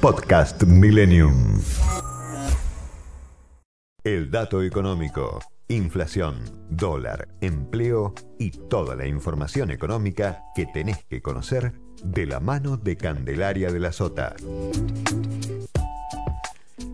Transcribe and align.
Podcast 0.00 0.62
Millennium. 0.62 1.60
El 4.04 4.30
dato 4.30 4.62
económico, 4.62 5.40
inflación, 5.66 6.44
dólar, 6.70 7.26
empleo 7.40 8.14
y 8.38 8.52
toda 8.52 8.94
la 8.94 9.08
información 9.08 9.72
económica 9.72 10.44
que 10.54 10.66
tenés 10.66 11.04
que 11.04 11.20
conocer 11.20 11.72
de 12.04 12.26
la 12.26 12.38
mano 12.38 12.76
de 12.76 12.96
Candelaria 12.96 13.72
de 13.72 13.80
la 13.80 13.90
Sota. 13.90 14.36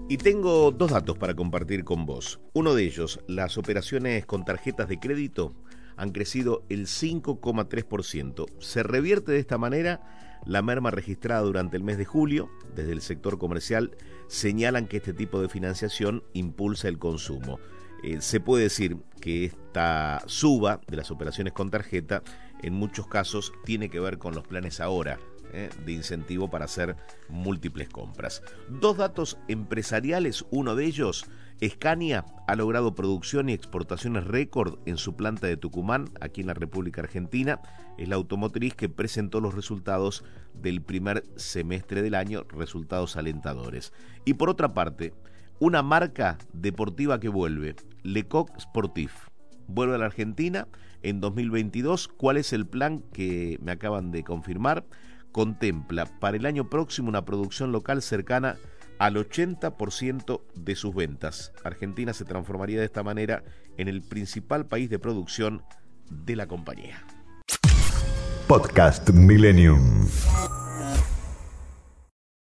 Y 0.09 0.17
tengo 0.17 0.71
dos 0.71 0.91
datos 0.91 1.19
para 1.19 1.35
compartir 1.35 1.85
con 1.85 2.07
vos. 2.07 2.41
Uno 2.55 2.75
de 2.75 2.85
ellos, 2.85 3.21
las 3.29 3.59
operaciones 3.59 4.25
con 4.25 4.47
tarjetas 4.47 4.89
de 4.89 4.99
crédito 4.99 5.55
han 5.97 6.11
crecido 6.11 6.65
el 6.69 6.87
5,3%. 6.87 8.47
Se 8.59 8.83
revierte 8.83 9.33
de 9.33 9.39
esta 9.39 9.59
manera 9.59 10.01
la 10.47 10.63
merma 10.63 10.91
registrada 10.91 11.43
durante 11.43 11.77
el 11.77 11.85
mes 11.85 11.99
de 11.99 12.05
julio. 12.05 12.51
Desde 12.75 12.93
el 12.93 13.01
sector 13.01 13.39
comercial 13.39 13.97
señalan 14.27 14.87
que 14.87 14.99
este 14.99 15.13
tipo 15.13 15.41
de 15.41 15.49
financiación 15.49 16.23
impulsa 16.33 16.89
el 16.89 16.99
consumo. 16.99 17.59
Eh, 18.03 18.21
se 18.21 18.41
puede 18.41 18.65
decir 18.65 18.99
que 19.21 19.47
esta 19.47 20.23
suba 20.27 20.81
de 20.87 20.97
las 20.97 21.11
operaciones 21.11 21.53
con 21.53 21.71
tarjeta 21.71 22.23
en 22.63 22.75
muchos 22.75 23.07
casos 23.07 23.53
tiene 23.65 23.89
que 23.89 24.01
ver 24.01 24.19
con 24.19 24.35
los 24.35 24.47
planes 24.47 24.81
ahora 24.81 25.19
eh, 25.55 25.71
de 25.87 25.93
incentivo 25.93 26.51
para 26.51 26.65
hacer 26.65 26.97
múltiples 27.29 27.89
compras. 27.89 28.43
Dos 28.69 28.97
datos 28.97 29.39
empresariales, 29.47 30.45
uno 30.51 30.75
de 30.75 30.85
ellos, 30.85 31.27
Scania 31.65 32.25
ha 32.49 32.57
logrado 32.57 32.97
producción 32.97 33.49
y 33.49 33.53
exportaciones 33.53 34.25
récord 34.25 34.81
en 34.87 34.97
su 34.97 35.15
planta 35.15 35.47
de 35.47 35.57
Tucumán, 35.57 36.11
aquí 36.21 36.41
en 36.41 36.49
la 36.49 36.55
República 36.55 37.03
Argentina. 37.03 37.61
Es 37.97 38.09
la 38.09 38.17
automotriz 38.17 38.75
que 38.75 38.89
presentó 38.89 39.41
los 39.41 39.55
resultados 39.55 40.25
del 40.55 40.83
primer 40.83 41.23
semestre 41.37 42.03
del 42.03 42.17
año, 42.17 42.45
resultados 42.49 43.17
alentadores. 43.17 43.93
Y 44.25 44.35
por 44.35 44.51
otra 44.51 44.75
parte, 44.75 45.15
una 45.61 45.85
marca 45.85 46.37
deportiva 46.53 47.21
que 47.21 47.29
vuelve, 47.29 47.77
Lecoq 48.03 48.51
Sportif. 48.59 49.29
Vuelve 49.69 49.95
a 49.95 49.99
la 49.99 50.07
Argentina 50.07 50.67
en 51.03 51.21
2022. 51.21 52.09
¿Cuál 52.09 52.39
es 52.39 52.53
el 52.53 52.67
plan 52.67 53.05
que 53.13 53.59
me 53.63 53.71
acaban 53.71 54.11
de 54.11 54.25
confirmar? 54.25 54.85
Contempla 55.35 56.07
para 56.21 56.37
el 56.37 56.47
año 56.47 56.71
próximo 56.71 57.09
una 57.09 57.25
producción 57.25 57.73
local 57.73 58.03
cercana 58.03 58.57
al 59.01 59.17
80% 59.17 60.43
de 60.55 60.77
sus 60.77 60.95
ventas. 60.95 61.53
Argentina 61.65 62.13
se 62.13 62.25
transformaría 62.25 62.79
de 62.79 62.87
esta 62.87 63.03
manera 63.03 63.43
en 63.77 63.89
el 63.89 64.03
principal 64.03 64.67
país 64.67 64.89
de 64.91 65.01
producción 65.01 65.65
de 66.09 66.37
la 66.37 66.47
compañía. 66.47 67.05
Podcast 68.47 69.11
Millennium. 69.11 70.07